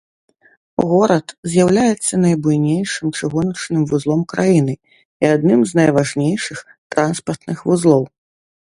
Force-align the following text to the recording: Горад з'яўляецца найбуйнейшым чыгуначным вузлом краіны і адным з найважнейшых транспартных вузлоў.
Горад 0.91 1.27
з'яўляецца 1.55 2.13
найбуйнейшым 2.25 3.07
чыгуначным 3.19 3.81
вузлом 3.93 4.21
краіны 4.35 4.75
і 5.21 5.25
адным 5.37 5.59
з 5.75 5.83
найважнейшых 5.83 6.69
транспартных 6.97 7.57
вузлоў. 7.71 8.03